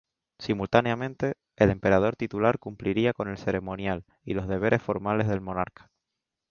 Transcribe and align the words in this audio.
Simultáneamente, 0.39 1.35
el 1.57 1.69
emperador 1.69 2.15
titular 2.15 2.57
cumpliría 2.57 3.13
con 3.13 3.27
el 3.27 3.37
ceremonial 3.37 4.03
y 4.23 4.33
los 4.33 4.47
deberes 4.47 4.81
formales 4.81 5.27
del 5.27 5.41
monarca. 5.41 5.91